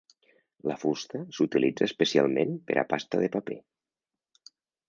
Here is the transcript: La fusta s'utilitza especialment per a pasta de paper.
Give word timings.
La 0.71 0.77
fusta 0.83 1.21
s'utilitza 1.39 1.87
especialment 1.89 2.57
per 2.71 2.79
a 2.83 2.87
pasta 2.95 3.23
de 3.25 3.33
paper. 3.37 3.63